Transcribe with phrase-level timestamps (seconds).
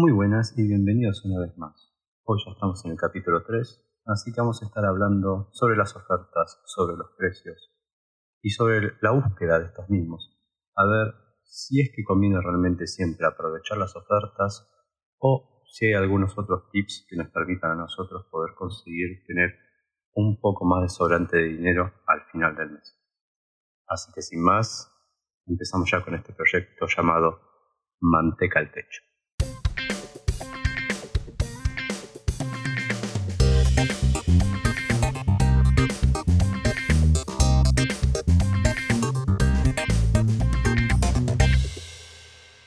[0.00, 1.92] Muy buenas y bienvenidos una vez más.
[2.22, 5.96] Hoy ya estamos en el capítulo 3, así que vamos a estar hablando sobre las
[5.96, 7.74] ofertas, sobre los precios
[8.40, 10.38] y sobre la búsqueda de estos mismos.
[10.76, 14.72] A ver si es que conviene realmente siempre aprovechar las ofertas
[15.18, 19.50] o si hay algunos otros tips que nos permitan a nosotros poder conseguir tener
[20.14, 22.96] un poco más de sobrante de dinero al final del mes.
[23.88, 24.94] Así que sin más,
[25.44, 27.40] empezamos ya con este proyecto llamado
[27.98, 29.07] Manteca al Techo.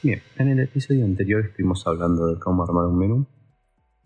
[0.04, 3.28] Bien, en el episodio anterior estuvimos hablando de cómo armar un menú.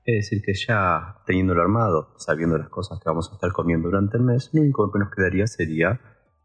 [0.04, 4.18] Es decir, que ya teniéndolo armado, sabiendo las cosas que vamos a estar comiendo durante
[4.18, 6.02] el mes, lo único que nos quedaría sería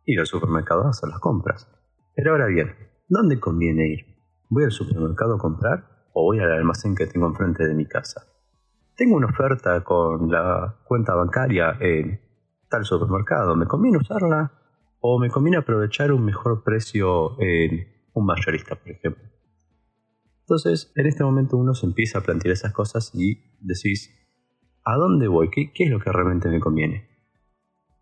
[0.07, 1.69] ir al supermercado a hacer las compras.
[2.15, 2.77] Pero ahora bien,
[3.09, 4.07] ¿dónde conviene ir?
[4.51, 8.23] ¿Voy al supermercado a comprar o voy al almacén que tengo enfrente de mi casa?
[8.95, 12.21] Tengo una oferta con la cuenta bancaria en
[12.69, 14.53] tal supermercado, ¿me conviene usarla?
[15.01, 19.30] ¿O me conviene aprovechar un mejor precio en un mayorista, por ejemplo?
[20.51, 24.11] Entonces, en este momento uno se empieza a plantear esas cosas y decís,
[24.85, 25.49] ¿a dónde voy?
[25.49, 27.09] ¿Qué, es lo que realmente me conviene?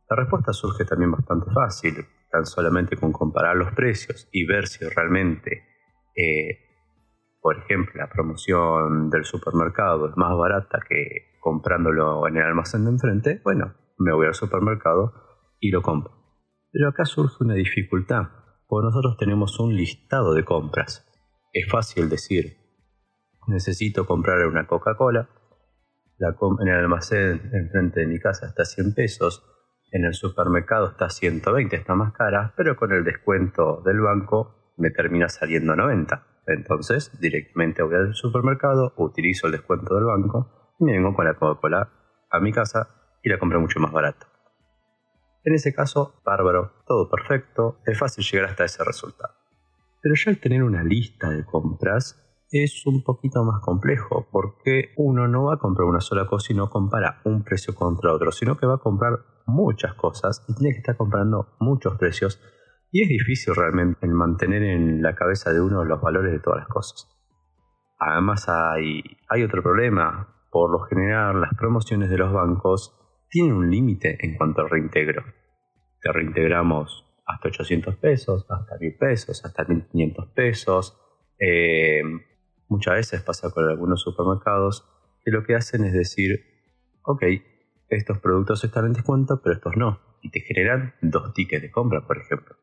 [0.09, 4.83] La respuesta surge también bastante fácil, tan solamente con comparar los precios y ver si
[4.89, 5.63] realmente,
[6.17, 6.59] eh,
[7.43, 12.93] por ejemplo, la promoción del supermercado es más barata que comprándolo en el almacén de
[12.93, 15.13] enfrente, bueno, me voy al supermercado
[15.61, 16.15] y lo compro.
[16.73, 18.23] Pero acá surge una dificultad,
[18.67, 21.05] porque nosotros tenemos un listado de compras
[21.53, 22.57] es fácil decir,
[23.47, 25.29] necesito comprar una Coca-Cola,
[26.21, 29.45] en el almacén enfrente de mi casa está 100 pesos,
[29.93, 34.91] en el supermercado está 120, está más cara, pero con el descuento del banco me
[34.91, 36.27] termina saliendo 90.
[36.47, 41.35] Entonces, directamente voy al supermercado, utilizo el descuento del banco y me vengo con la
[41.35, 41.91] Coca-Cola
[42.31, 42.89] a mi casa
[43.23, 44.27] y la compro mucho más barato.
[45.45, 49.38] En ese caso, bárbaro, todo perfecto, es fácil llegar hasta ese resultado.
[50.01, 55.29] Pero ya al tener una lista de compras es un poquito más complejo porque uno
[55.29, 58.57] no va a comprar una sola cosa y no compara un precio contra otro, sino
[58.57, 62.41] que va a comprar muchas cosas y tiene que estar comprando muchos precios
[62.91, 66.69] y es difícil realmente mantener en la cabeza de uno los valores de todas las
[66.69, 67.07] cosas.
[67.99, 72.95] Además hay, hay otro problema, por lo general las promociones de los bancos
[73.29, 75.23] tienen un límite en cuanto al reintegro.
[76.01, 80.99] Te reintegramos hasta 800 pesos, hasta 1000 pesos, hasta 1500 pesos.
[81.39, 82.03] Eh,
[82.69, 84.89] muchas veces pasa con algunos supermercados
[85.25, 86.41] que lo que hacen es decir,
[87.03, 87.23] ok,
[87.91, 90.01] estos productos están en descuento, pero estos no.
[90.23, 92.57] Y te generan dos tickets de compra, por ejemplo.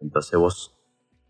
[0.00, 0.76] Entonces vos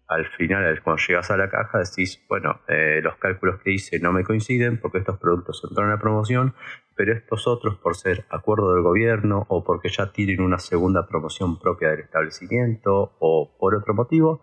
[0.08, 4.12] al final, cuando llegas a la caja, decís, bueno, eh, los cálculos que hice no
[4.12, 6.54] me coinciden porque estos productos entraron a promoción,
[7.00, 11.58] pero estos otros, por ser acuerdo del gobierno o porque ya tienen una segunda promoción
[11.58, 14.42] propia del establecimiento o por otro motivo,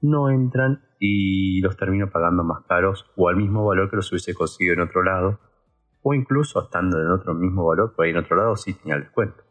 [0.00, 4.32] no entran y los termino pagando más caros o al mismo valor que los hubiese
[4.32, 5.40] conseguido en otro lado,
[6.00, 9.02] o incluso estando en otro mismo valor, por ahí en otro lado sí tenía el
[9.02, 9.44] descuento.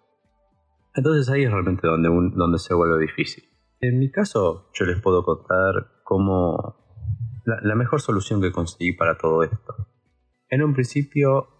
[0.96, 3.44] Entonces ahí es realmente donde, donde se vuelve difícil.
[3.80, 9.44] En mi caso, yo les puedo contar cómo la, mejor solución que conseguí para todo
[9.44, 9.88] esto.
[10.50, 11.53] En un principio,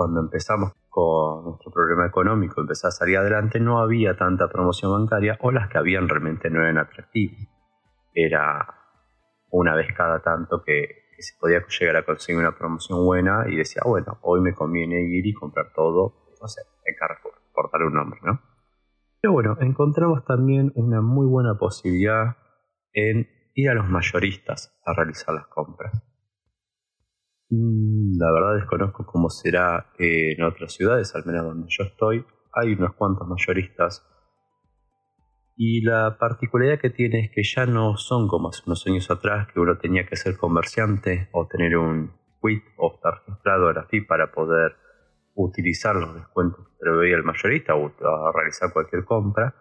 [0.00, 5.36] cuando empezamos con nuestro problema económico, empezar a salir adelante, no había tanta promoción bancaria
[5.42, 7.46] o las que habían realmente no eran atractivas.
[8.14, 8.66] Era
[9.50, 13.82] una vez cada tanto que, se podía llegar a conseguir una promoción buena y decía,
[13.84, 17.92] bueno, hoy me conviene ir y comprar todo, no sé, en Carrefour, por darle un
[17.92, 18.40] nombre, ¿no?
[19.20, 22.38] Pero bueno, encontramos también una muy buena posibilidad
[22.94, 25.92] en ir a los mayoristas a realizar las compras.
[27.50, 32.24] Mm, la verdad desconozco cómo será en otras ciudades, al menos donde yo estoy.
[32.52, 34.06] Hay unos cuantos mayoristas.
[35.56, 39.48] Y la particularidad que tiene es que ya no son como hace unos años atrás,
[39.52, 43.84] que uno tenía que ser comerciante o tener un quit o estar registrado a la
[43.84, 44.76] FI para poder
[45.34, 47.92] utilizar los descuentos que preveía el mayorista o
[48.32, 49.54] realizar cualquier compra,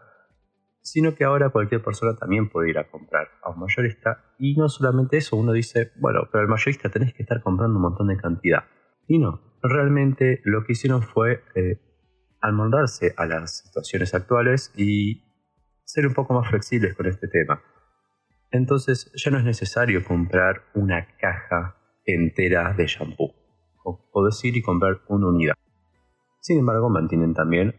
[0.92, 4.70] sino que ahora cualquier persona también puede ir a comprar a un mayorista y no
[4.70, 8.18] solamente eso, uno dice, bueno, pero el mayorista tenés que estar comprando un montón de
[8.18, 8.64] cantidad.
[9.08, 11.80] Y no, realmente lo que hicieron fue eh,
[12.42, 15.24] a las situaciones actuales y
[15.84, 17.62] ser un poco más flexibles con este tema.
[18.50, 23.36] Entonces ya no es necesario comprar una caja entera de shampoo
[23.84, 25.56] o decir y comprar una unidad.
[26.42, 27.76] Sin embargo, mantienen también,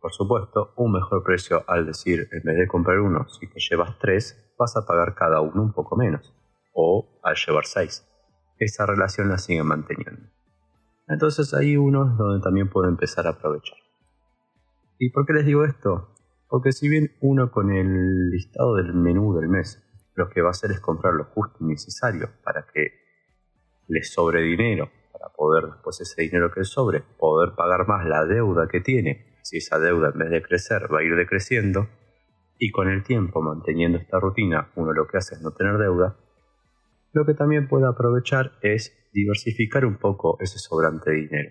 [0.00, 3.98] por supuesto, un mejor precio al decir, en vez de comprar uno, si te llevas
[3.98, 6.34] tres, vas a pagar cada uno un poco menos,
[6.72, 8.06] o al llevar seis.
[8.58, 10.22] esa relación la siguen manteniendo.
[11.08, 13.78] Entonces ahí uno es donde también puede empezar a aprovechar.
[14.98, 16.14] ¿Y por qué les digo esto?
[16.46, 19.82] Porque si bien uno con el listado del menú del mes
[20.14, 22.92] lo que va a hacer es comprar lo justo y necesario para que
[23.88, 28.68] le sobre dinero, para poder después ese dinero que sobre, poder pagar más la deuda
[28.68, 29.29] que tiene.
[29.50, 31.88] Si esa deuda en vez de crecer va a ir decreciendo,
[32.56, 36.16] y con el tiempo manteniendo esta rutina uno lo que hace es no tener deuda,
[37.12, 41.50] lo que también puede aprovechar es diversificar un poco ese sobrante dinero.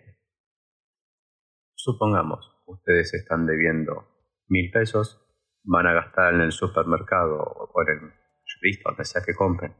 [1.76, 4.08] Supongamos, ustedes están debiendo
[4.48, 5.22] mil pesos,
[5.66, 8.14] van a gastar en el supermercado o en el
[8.62, 9.76] listo, donde sea que compren,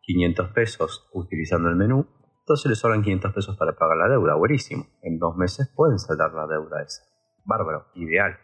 [0.00, 2.08] 500 pesos utilizando el menú,
[2.40, 4.34] entonces les sobran 500 pesos para pagar la deuda.
[4.34, 4.88] Buenísimo.
[5.02, 7.13] En dos meses pueden saldar la deuda esa.
[7.44, 8.36] Bárbaro, ideal.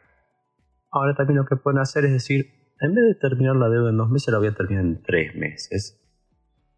[0.91, 2.47] Ahora también lo que pueden hacer es decir,
[2.81, 5.35] en vez de terminar la deuda en dos meses, la voy a terminar en tres
[5.37, 6.01] meses.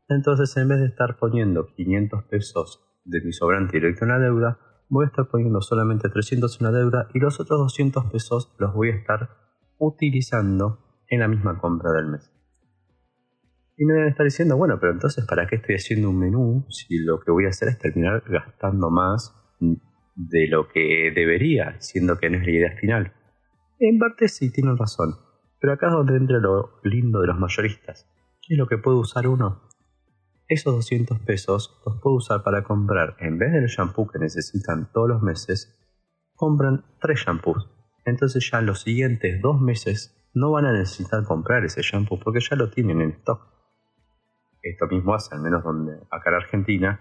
[0.09, 4.59] Entonces, en vez de estar poniendo 500 pesos de mi sobrante directo en la deuda,
[4.89, 8.75] voy a estar poniendo solamente 300 en la deuda y los otros 200 pesos los
[8.75, 9.31] voy a estar
[9.79, 12.31] utilizando en la misma compra del mes.
[13.77, 16.67] Y me van a estar diciendo, bueno, pero entonces, ¿para qué estoy haciendo un menú
[16.69, 19.35] si lo que voy a hacer es terminar gastando más
[20.15, 23.13] de lo que debería, siendo que no es la idea final?
[23.79, 25.17] En parte sí, tienen razón.
[25.61, 28.09] Pero acá es donde entra lo lindo de los mayoristas.
[28.47, 29.69] ¿Qué es lo que puede usar uno?
[30.49, 35.09] Esos 200 pesos los puedo usar para comprar, en vez del shampoo que necesitan todos
[35.09, 35.79] los meses,
[36.35, 37.71] compran tres shampoos.
[38.05, 42.57] Entonces ya los siguientes dos meses no van a necesitar comprar ese shampoo porque ya
[42.57, 43.53] lo tienen en stock
[44.63, 47.01] esto mismo hace, al menos donde acá en Argentina,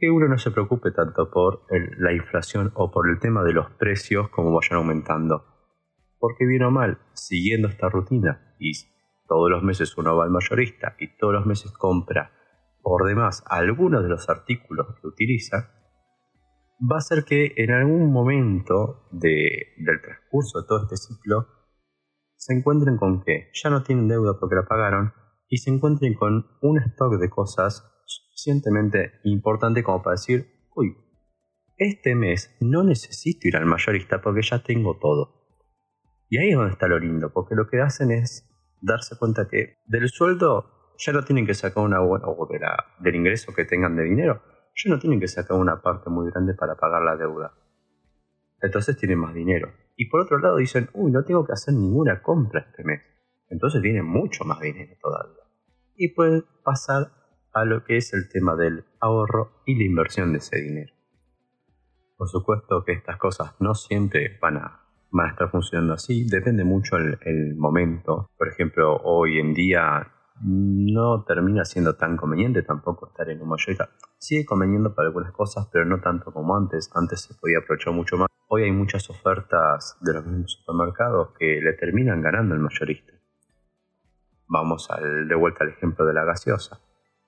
[0.00, 1.66] que uno no se preocupe tanto por
[1.98, 5.44] la inflación o por el tema de los precios como vayan aumentando.
[6.18, 8.72] Porque bien o mal, siguiendo esta rutina y
[9.28, 12.32] todos los meses uno va al mayorista y todos los meses compra
[12.82, 15.70] por demás algunos de los artículos que utiliza,
[16.80, 21.46] va a ser que en algún momento del transcurso de todo este ciclo
[22.36, 25.12] se encuentren con que ya no tienen deuda porque la pagaron
[25.48, 27.84] y se encuentren con un stock de cosas
[28.40, 30.96] suficientemente importante como para decir, uy,
[31.76, 35.40] este mes no necesito ir al mayorista porque ya tengo todo.
[36.28, 38.48] Y ahí es donde está lo lindo, porque lo que hacen es
[38.80, 42.48] darse cuenta que del sueldo ya no tienen que sacar una buena, o
[43.00, 44.42] del ingreso que tengan de dinero,
[44.74, 47.52] ya no tienen que sacar una parte muy grande para pagar la deuda.
[48.62, 49.72] Entonces tienen más dinero.
[49.96, 53.00] Y por otro lado dicen, uy, no tengo que hacer ninguna compra este mes.
[53.48, 55.40] Entonces tienen mucho más dinero todavía
[55.96, 57.19] y puede pasar
[57.52, 60.92] a lo que es el tema del ahorro y la inversión de ese dinero.
[62.16, 64.86] Por supuesto que estas cosas no siempre van a,
[65.30, 68.30] estar funcionando así, depende mucho el momento.
[68.36, 70.12] Por ejemplo, hoy en día
[70.42, 73.90] no termina siendo tan conveniente tampoco estar en un mayorista.
[74.18, 76.90] Sigue conveniendo para algunas cosas, pero no tanto como antes.
[76.94, 78.28] Antes se podía aprovechar mucho más.
[78.48, 83.20] Hoy hay muchas ofertas de los mismos supermercados que le terminan ganando el mayorista
[84.50, 86.80] vamos al, de vuelta al ejemplo de la gaseosa.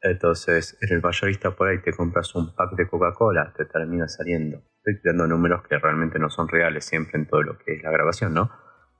[0.02, 4.58] Entonces, en el mayorista por ahí te compras un pack de Coca-Cola, te termina saliendo.
[4.78, 7.92] Estoy tirando números que realmente no son reales siempre en todo lo que es la
[7.92, 8.50] grabación, ¿no?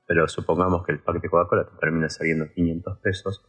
[0.07, 3.45] Pero supongamos que el pack de Coca-Cola te termina saliendo 500 pesos.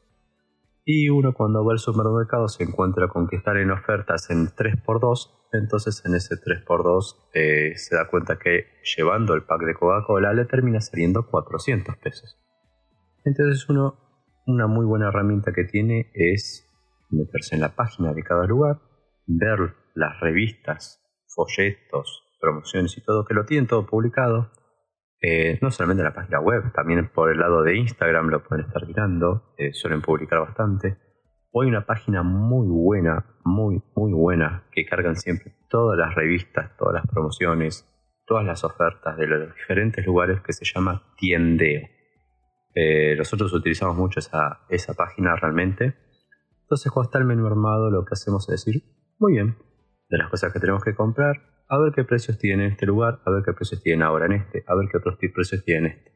[0.84, 5.50] Y uno cuando va al supermercado se encuentra con que están en ofertas en 3x2.
[5.54, 8.66] Entonces en ese 3x2 eh, se da cuenta que
[8.98, 12.40] llevando el pack de Coca-Cola le termina saliendo 400 pesos.
[13.24, 14.00] Entonces uno
[14.46, 16.70] una muy buena herramienta que tiene es
[17.14, 18.80] meterse en la página de cada lugar,
[19.26, 24.52] ver las revistas, folletos, promociones y todo, que lo tienen todo publicado.
[25.22, 28.66] Eh, no solamente en la página web, también por el lado de Instagram lo pueden
[28.66, 30.98] estar mirando, eh, suelen publicar bastante.
[31.52, 36.76] Hoy hay una página muy buena, muy, muy buena, que cargan siempre todas las revistas,
[36.78, 37.88] todas las promociones,
[38.26, 41.88] todas las ofertas de los diferentes lugares que se llama Tiendeo.
[42.76, 45.96] Eh, nosotros utilizamos mucho esa, esa página realmente.
[46.74, 48.82] Entonces, cuando está el menú armado, lo que hacemos es decir,
[49.20, 49.56] muy bien,
[50.10, 51.36] de las cosas que tenemos que comprar,
[51.70, 54.32] a ver qué precios tienen en este lugar, a ver qué precios tienen ahora en
[54.32, 56.12] este, a ver qué otros precios tienen en este.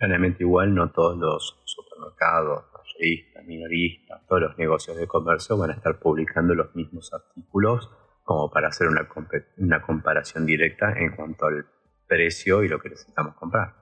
[0.00, 5.74] Realmente igual no todos los supermercados, mayoristas, minoristas, todos los negocios de comercio van a
[5.74, 7.88] estar publicando los mismos artículos
[8.24, 9.08] como para hacer una,
[9.58, 11.64] una comparación directa en cuanto al
[12.08, 13.79] precio y lo que necesitamos comprar.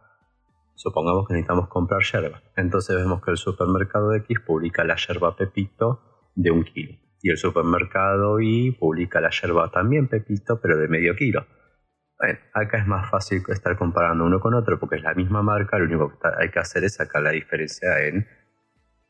[0.78, 2.40] Supongamos que necesitamos comprar yerba.
[2.54, 6.94] Entonces vemos que el supermercado X publica la yerba Pepito de un kilo.
[7.20, 11.44] Y el supermercado Y publica la yerba también Pepito, pero de medio kilo.
[12.16, 15.78] Bueno, acá es más fácil estar comparando uno con otro porque es la misma marca,
[15.78, 18.28] lo único que hay que hacer es sacar la diferencia en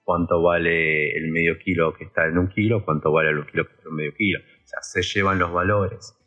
[0.02, 3.72] cuánto vale el medio kilo que está en un kilo, cuánto vale el kilo que
[3.72, 4.38] está en un medio kilo.
[4.40, 6.17] O sea, se llevan los valores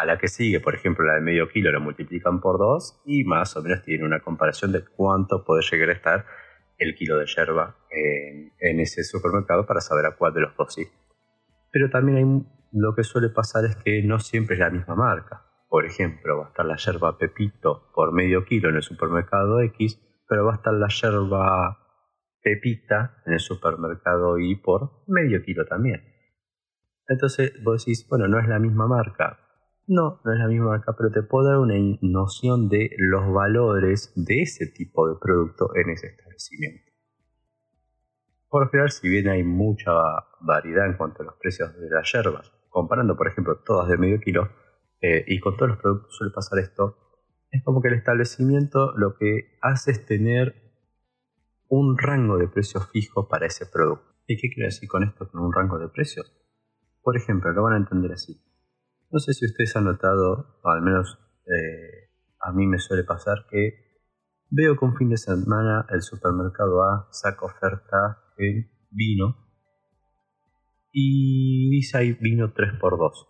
[0.00, 3.24] a, la que sigue, por ejemplo, la de medio kilo lo multiplican por dos y
[3.24, 6.26] más o menos tienen una comparación de cuánto puede llegar a estar
[6.78, 10.74] el kilo de yerba en, en ese supermercado para saber a cuál de los dos
[10.74, 10.86] sí.
[11.70, 15.44] Pero también hay, lo que suele pasar es que no siempre es la misma marca.
[15.68, 20.00] Por ejemplo, va a estar la yerba Pepito por medio kilo en el supermercado X,
[20.28, 21.78] pero va a estar la yerba
[22.42, 26.02] pepita en el supermercado y por medio kilo también.
[27.06, 29.38] Entonces vos decís, bueno, no es la misma marca.
[29.90, 34.12] No, no es la misma marca, pero te puedo dar una noción de los valores
[34.16, 36.92] de ese tipo de producto en ese establecimiento.
[38.50, 39.92] Por lo general, si bien hay mucha
[40.42, 44.20] variedad en cuanto a los precios de las yerbas, comparando por ejemplo todas de medio
[44.20, 44.50] kilo,
[45.00, 46.98] eh, y con todos los productos suele pasar esto,
[47.50, 50.54] es como que el establecimiento lo que hace es tener
[51.68, 54.04] un rango de precios fijo para ese producto.
[54.26, 56.30] ¿Y qué quiere decir con esto, con un rango de precios?
[57.00, 58.38] Por ejemplo, lo van a entender así.
[59.10, 62.10] No sé si ustedes han notado, o al menos eh,
[62.40, 63.88] a mí me suele pasar, que
[64.50, 69.36] veo que un fin de semana el supermercado A saca oferta en vino
[70.92, 73.26] y dice ahí vino 3x2.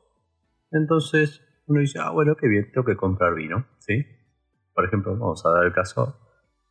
[0.73, 4.04] Entonces uno dice, ah, bueno, qué bien, tengo que comprar vino, ¿sí?
[4.75, 6.18] Por ejemplo, vamos a dar el caso,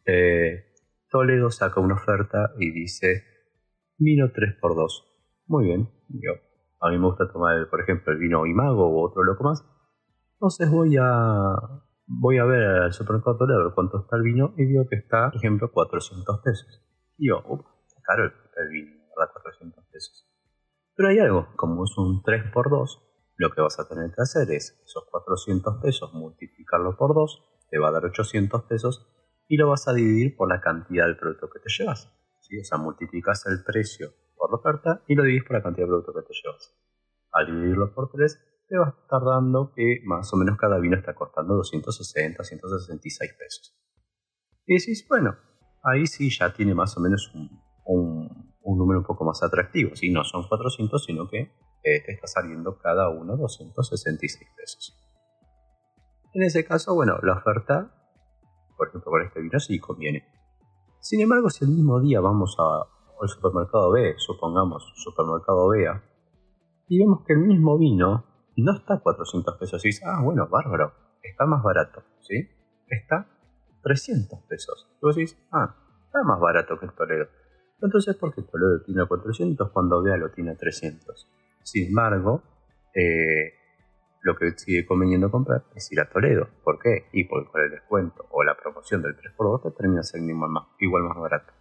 [0.05, 0.73] eh,
[1.09, 3.23] Toledo saca una oferta y dice
[3.97, 5.05] vino 3x2.
[5.47, 6.33] Muy bien, yo,
[6.79, 9.65] a mí me gusta tomar, por ejemplo, el vino Imago u otro loco más.
[10.33, 11.55] Entonces voy a
[12.07, 15.29] voy a ver al supermercado a ver cuánto está el vino y veo que está,
[15.29, 16.81] por ejemplo, 400 pesos.
[17.17, 17.65] Y yo, uff,
[18.03, 19.33] caro el, vino, ¿verdad?
[19.33, 20.25] 400 pesos.
[20.95, 23.03] Pero hay algo, como es un 3x2,
[23.35, 27.77] lo que vas a tener que hacer es esos 400 pesos multiplicarlo por 2, te
[27.77, 29.05] va a dar 800 pesos
[29.47, 32.11] y lo vas a dividir por la cantidad del producto que te llevas.
[32.41, 32.59] ¿sí?
[32.59, 34.13] O sea, multiplicas el precio
[34.47, 36.73] por la oferta y lo divides por la cantidad de producto que te llevas.
[37.31, 40.97] Al dividirlo por 3, te va a estar dando que más o menos cada vino
[40.97, 43.77] está costando 260, 166 pesos.
[44.65, 45.35] Y decís, bueno,
[45.83, 47.49] ahí sí ya tiene más o menos un,
[47.85, 49.95] un, número un poco más atractivo.
[49.95, 51.39] Si no son 400, sino que
[51.83, 54.97] eh, te está saliendo cada uno 266 pesos.
[56.33, 57.93] En ese caso, bueno, la oferta
[58.77, 60.23] por ejemplo, con este vino sí conviene.
[60.99, 62.55] Sin embargo, si el mismo día vamos
[63.21, 65.87] al supermercado B, supongamos supermercado B,
[66.89, 70.47] y vemos que el mismo vino no está a 400 pesos, y dices, ah, bueno,
[70.49, 72.49] bárbaro, está más barato, ¿sí?
[72.87, 73.27] Está
[73.83, 74.87] 300 pesos.
[75.01, 77.27] Y vos decís, ah, está más barato que el Toledo.
[77.81, 81.27] Entonces, ¿por qué Toledo tiene 400 cuando Bea lo tiene 300?
[81.63, 82.41] Sin embargo,
[82.95, 83.53] eh,
[84.21, 86.47] lo que sigue conveniendo comprar es ir a Toledo.
[86.63, 87.07] ¿Por qué?
[87.13, 90.33] Y porque con el descuento o la promoción del 3x2 te termina siendo
[90.79, 91.53] igual más barato.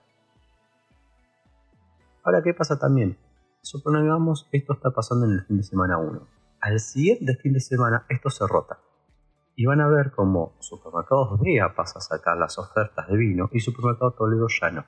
[2.26, 3.16] Ahora, ¿qué pasa también?
[3.62, 6.26] Supongamos esto está pasando en el fin de semana 1.
[6.61, 8.80] Al siguiente fin de semana esto se rota.
[9.54, 13.61] Y van a ver cómo Supermercados Vea pasa a sacar las ofertas de vino y
[13.61, 14.85] Supermercado Toledo ya no.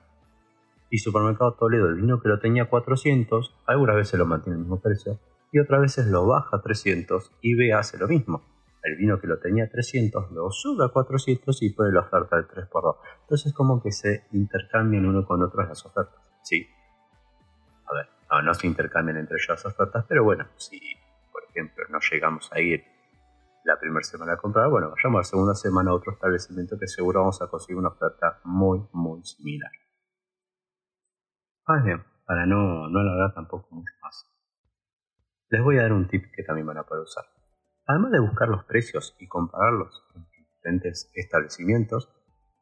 [0.89, 4.81] Y Supermercado Toledo, el vino que lo tenía 400, algunas veces lo mantiene el mismo
[4.81, 5.17] precio,
[5.53, 8.41] y otras veces lo baja a 300 y B hace lo mismo.
[8.83, 12.35] El vino que lo tenía a 300 lo sube a 400 y pone la oferta
[12.35, 12.97] del 3x2.
[13.21, 16.21] Entonces como que se intercambian uno con otro las ofertas.
[16.43, 16.67] Sí.
[18.31, 20.79] No, no se intercambian entre ellos las ofertas, pero bueno, si
[21.31, 22.83] por ejemplo no llegamos a ir
[23.65, 27.21] la primera semana a comprar, bueno, vayamos la segunda semana a otro establecimiento que seguro
[27.21, 29.71] vamos a conseguir una oferta muy, muy similar.
[32.25, 34.29] Para no, no alargar tampoco mucho más
[35.49, 37.25] les voy a dar un tip que también van a poder usar.
[37.85, 42.09] Además de buscar los precios y compararlos en diferentes establecimientos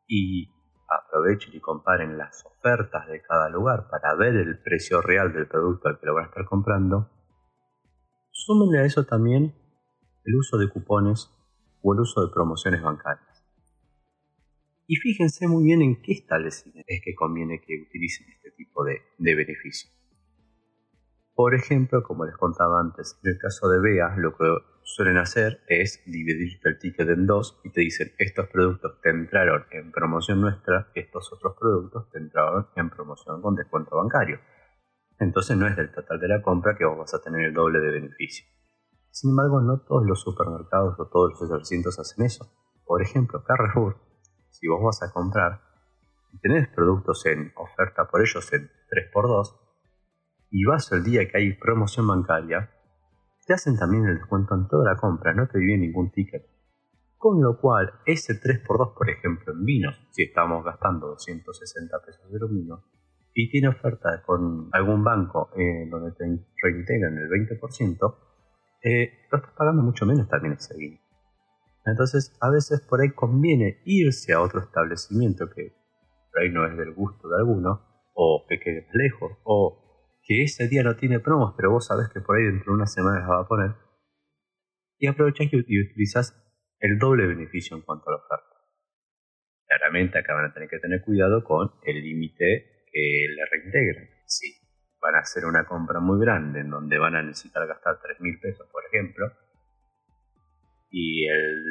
[0.07, 0.49] y
[0.87, 5.89] aprovechen y comparen las ofertas de cada lugar para ver el precio real del producto
[5.89, 7.09] al que lo van a estar comprando,
[8.31, 9.53] súmenle a eso también
[10.25, 11.31] el uso de cupones
[11.81, 13.27] o el uso de promociones bancarias.
[14.87, 19.01] Y fíjense muy bien en qué establecimiento es que conviene que utilicen este tipo de,
[19.17, 19.89] de beneficio.
[21.33, 24.45] Por ejemplo, como les contaba antes, en el caso de BEA, lo que
[24.87, 29.65] suelen hacer es dividirte el ticket en dos y te dicen estos productos te entraron
[29.71, 34.39] en promoción nuestra, estos otros productos te entraron en promoción con descuento bancario.
[35.19, 37.79] Entonces no es del total de la compra que vos vas a tener el doble
[37.79, 38.47] de beneficio.
[39.11, 42.49] Sin embargo, no todos los supermercados o todos los establecimientos hacen eso.
[42.85, 43.97] Por ejemplo, Carrefour,
[44.51, 45.61] si vos vas a comprar
[46.31, 49.59] y tenés productos en oferta por ellos en 3x2,
[50.49, 52.71] y vas el día que hay promoción bancaria,
[53.47, 56.45] te hacen también el descuento en toda la compra, no te dividen ningún ticket.
[57.17, 62.39] Con lo cual, ese 3x2, por ejemplo, en vinos, si estamos gastando 260 pesos de
[62.49, 62.83] vino,
[63.33, 66.25] y tiene oferta con algún banco eh, donde te
[66.61, 68.15] reintegran el 20%,
[68.83, 70.99] eh, lo estás pagando mucho menos también ese guineo.
[71.85, 75.73] Entonces, a veces por ahí conviene irse a otro establecimiento que
[76.31, 77.81] por ahí no es del gusto de alguno,
[78.13, 79.86] o que quede lejos, o
[80.27, 82.93] que ese día no tiene promos, pero vos sabés que por ahí dentro de unas
[82.93, 83.71] semanas va a poner,
[84.99, 86.35] y aprovechás y, utilizas
[86.79, 88.45] el doble beneficio en cuanto a la oferta.
[89.65, 94.09] Claramente acá van a tener que tener cuidado con el límite que le reintegran.
[94.25, 94.53] Si
[94.99, 98.37] van a hacer una compra muy grande en donde van a necesitar gastar 3 mil
[98.39, 99.31] pesos, por ejemplo,
[100.89, 101.25] y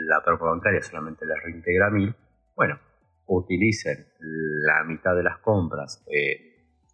[0.06, 2.14] la propa bancaria solamente les reintegra mil,
[2.54, 2.80] bueno,
[3.26, 6.38] utilicen la mitad de las compras en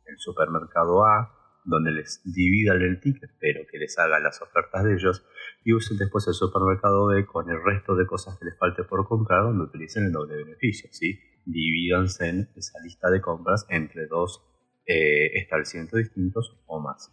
[0.06, 4.94] el supermercado A, donde les dividan el ticket, pero que les haga las ofertas de
[4.94, 5.24] ellos,
[5.64, 9.06] y usen después el supermercado B con el resto de cosas que les falte por
[9.06, 11.18] comprar, donde utilicen el doble beneficio, ¿sí?
[11.44, 14.42] Divídanse en esa lista de compras entre dos
[14.86, 17.12] eh, establecimientos distintos o más.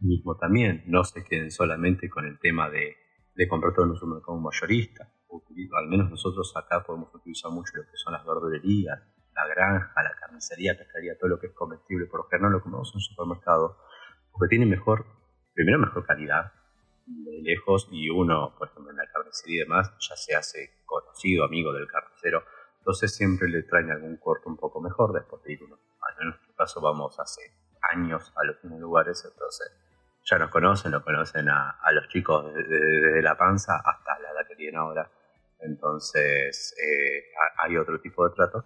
[0.00, 2.96] Mismo también, no se queden solamente con el tema de
[3.34, 5.12] de comprar todo en un supermercado mayorista.
[5.72, 9.00] Al menos nosotros acá podemos utilizar mucho lo que son las verdulerías,
[9.34, 12.06] la granja, la carnicería, pescaría, todo lo que es comestible.
[12.06, 13.78] Por lo general lo comemos en un supermercado
[14.32, 15.06] porque tiene mejor,
[15.54, 16.52] primero mejor calidad
[17.06, 21.44] de lejos y uno, por ejemplo, en la carnicería y demás, ya se hace conocido,
[21.44, 22.44] amigo del carnicero.
[22.78, 25.78] Entonces siempre le traen algún corte un poco mejor después de ir uno.
[26.20, 27.40] En nuestro caso vamos hace
[27.92, 29.72] años a los mismos lugares, entonces
[30.24, 34.56] ya nos conocen, lo conocen a, los chicos desde, la panza hasta la edad que
[34.56, 35.10] tienen ahora.
[35.60, 37.24] Entonces eh,
[37.58, 38.64] hay otro tipo de trato.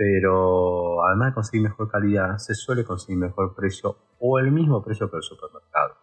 [0.00, 5.10] Pero además de conseguir mejor calidad, se suele conseguir mejor precio o el mismo precio
[5.10, 5.94] que el supermercado.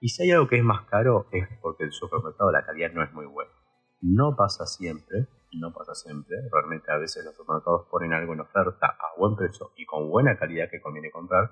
[0.00, 3.02] Y si hay algo que es más caro es porque el supermercado la calidad no
[3.02, 3.50] es muy buena.
[4.02, 6.36] No pasa siempre, no pasa siempre.
[6.52, 10.38] Realmente a veces los supermercados ponen algo en oferta a buen precio y con buena
[10.38, 11.50] calidad que conviene comprar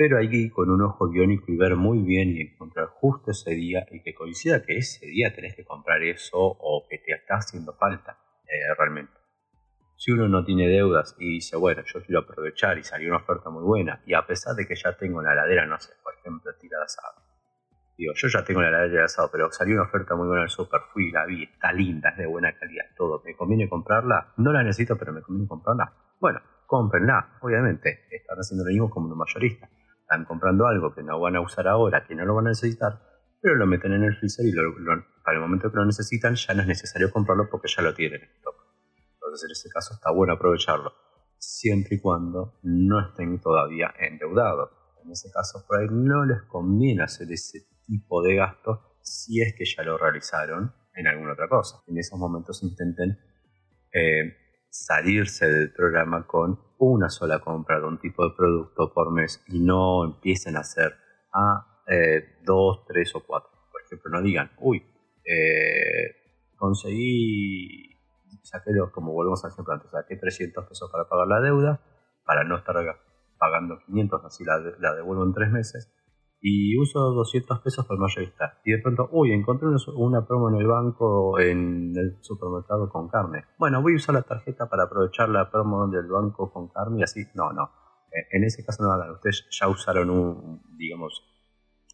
[0.00, 3.32] pero hay que ir con un ojo biónico y ver muy bien y encontrar justo
[3.32, 7.12] ese día y que coincida que ese día tenés que comprar eso o que te
[7.12, 9.19] está haciendo falta eh, realmente.
[10.00, 13.50] Si uno no tiene deudas y dice, bueno, yo quiero aprovechar y salió una oferta
[13.50, 16.50] muy buena, y a pesar de que ya tengo la heladera, no sé, por ejemplo,
[16.58, 17.20] tirada asado.
[17.98, 20.44] Digo, yo ya tengo la heladera de asado, pero salió una oferta muy buena en
[20.44, 23.20] el super, fui, la vi, está linda, es de buena calidad, todo.
[23.26, 24.32] ¿Me conviene comprarla?
[24.38, 25.92] No la necesito, pero me conviene comprarla.
[26.18, 28.06] Bueno, cómprenla, obviamente.
[28.10, 29.68] Están haciendo lo mismo como un mayorista
[30.00, 32.98] están comprando algo que no van a usar ahora, que no lo van a necesitar,
[33.40, 34.52] pero lo meten en el freezer y
[35.22, 38.22] para el momento que lo necesitan ya no es necesario comprarlo porque ya lo tienen
[38.22, 38.59] en.
[39.44, 40.92] En ese caso está bueno aprovecharlo,
[41.38, 44.70] siempre y cuando no estén todavía endeudados.
[45.04, 49.54] En ese caso por ahí no les conviene hacer ese tipo de gasto si es
[49.54, 51.82] que ya lo realizaron en alguna otra cosa.
[51.86, 53.18] En esos momentos intenten
[53.92, 54.36] eh,
[54.68, 59.58] salirse del programa con una sola compra de un tipo de producto por mes y
[59.58, 60.94] no empiecen a hacer
[61.32, 63.50] a eh, dos, tres o cuatro.
[63.70, 64.82] Por ejemplo, no digan, uy,
[65.24, 67.96] eh, conseguí,
[68.42, 71.80] saqué los, como volvemos a hacer antes, saqué 300 pesos para pagar la deuda,
[72.24, 72.76] para no estar
[73.38, 75.92] pagando 500, así la, devuelvo en tres meses
[76.42, 78.60] y uso 200 pesos por mayorista.
[78.64, 83.44] Y de pronto, uy, encontré una promo en el banco, en el supermercado con carne.
[83.58, 87.02] Bueno, voy a usar la tarjeta para aprovechar la promo del banco con carne y
[87.02, 87.24] así.
[87.34, 87.70] No, no.
[88.10, 89.10] Eh, en ese caso no hagan.
[89.10, 91.30] Ustedes ya usaron un, digamos,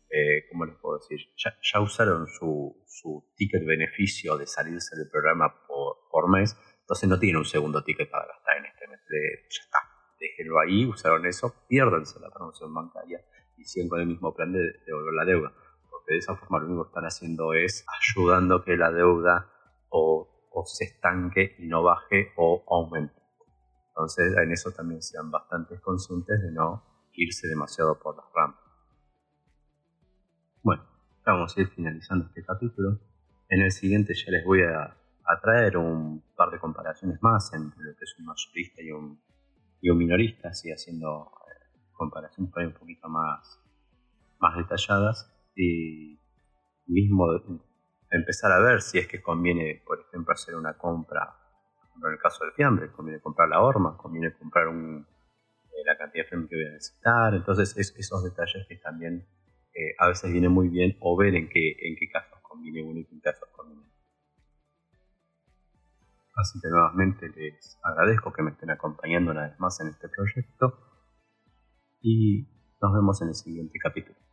[0.09, 1.19] eh, ¿cómo les puedo decir?
[1.37, 5.53] Ya, usaron su, su, ticket beneficio de salirse del programa
[6.29, 6.57] mes.
[6.81, 9.01] Entonces no tienen un segundo ticket para gastar en este mes.
[9.11, 9.79] ya está.
[10.19, 13.21] Déjenlo ahí, usaron eso, piérdense la promoción bancaria
[13.57, 15.53] y siguen con el mismo plan de devolver la deuda.
[15.91, 19.51] Porque de esa forma lo único que están haciendo es ayudando que la deuda
[19.91, 20.33] o,
[20.65, 23.15] se estanque y no baje o aumente.
[23.89, 28.61] Entonces en eso también sean bastante conscientes de no irse demasiado por las ramas.
[30.63, 30.85] Bueno,
[31.25, 32.99] vamos a ir finalizando este capítulo.
[33.49, 34.97] En el siguiente ya les voy a,
[35.47, 39.21] traer un par de comparaciones más entre lo que es un mayorista y un,
[39.81, 41.31] minorista, así haciendo
[41.93, 43.61] comparaciones por ahí un poquito más,
[44.41, 46.19] más detalladas y
[46.89, 47.27] mismo
[48.11, 51.37] empezar a ver si es que conviene, por ejemplo, hacer una compra,
[51.97, 56.29] en el caso del fiambre, conviene comprar la horma, conviene comprar eh, la cantidad de
[56.29, 59.25] fiambre que voy a necesitar, entonces es, esos detalles que también
[59.73, 62.99] eh, a veces viene muy bien o ver en qué, en qué casos conviene uno
[62.99, 63.86] y en qué casos conviene.
[66.37, 70.79] Así que nuevamente les agradezco que me estén acompañando una vez más en este proyecto
[72.03, 72.47] y
[72.81, 74.26] nos vemos en el siguiente capítulo.